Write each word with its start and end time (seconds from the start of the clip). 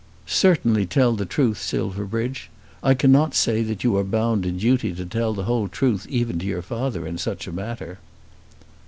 "Certainly 0.25 0.87
tell 0.87 1.13
the 1.15 1.27
truth, 1.27 1.61
Silverbridge. 1.61 2.49
I 2.81 2.95
cannot 2.95 3.35
say 3.35 3.61
that 3.61 3.83
you 3.83 3.95
are 3.97 4.03
bound 4.03 4.47
in 4.47 4.57
duty 4.57 4.95
to 4.95 5.05
tell 5.05 5.35
the 5.35 5.43
whole 5.43 5.67
truth 5.67 6.07
even 6.09 6.39
to 6.39 6.45
your 6.47 6.63
father 6.63 7.05
in 7.05 7.19
such 7.19 7.45
a 7.45 7.51
matter." 7.53 7.99